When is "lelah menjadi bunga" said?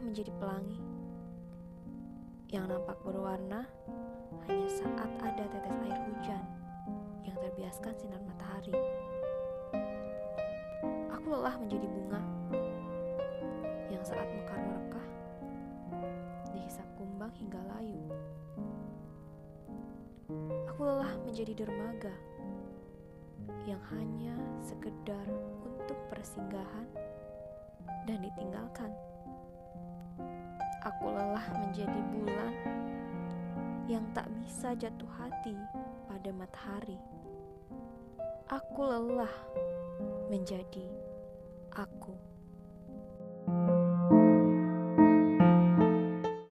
11.32-12.22